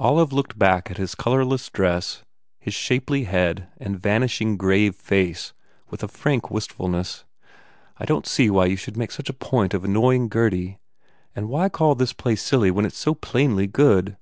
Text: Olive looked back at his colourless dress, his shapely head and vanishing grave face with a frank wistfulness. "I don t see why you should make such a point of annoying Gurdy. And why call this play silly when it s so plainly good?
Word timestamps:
Olive 0.00 0.32
looked 0.32 0.58
back 0.58 0.90
at 0.90 0.96
his 0.96 1.14
colourless 1.14 1.68
dress, 1.68 2.22
his 2.58 2.72
shapely 2.72 3.24
head 3.24 3.68
and 3.76 4.00
vanishing 4.00 4.56
grave 4.56 4.94
face 4.96 5.52
with 5.90 6.02
a 6.02 6.08
frank 6.08 6.50
wistfulness. 6.50 7.24
"I 7.98 8.06
don 8.06 8.22
t 8.22 8.30
see 8.30 8.48
why 8.48 8.64
you 8.64 8.76
should 8.76 8.96
make 8.96 9.10
such 9.10 9.28
a 9.28 9.34
point 9.34 9.74
of 9.74 9.84
annoying 9.84 10.30
Gurdy. 10.30 10.78
And 11.36 11.50
why 11.50 11.68
call 11.68 11.94
this 11.94 12.14
play 12.14 12.34
silly 12.36 12.70
when 12.70 12.86
it 12.86 12.94
s 12.96 12.96
so 12.96 13.12
plainly 13.14 13.66
good? 13.66 14.16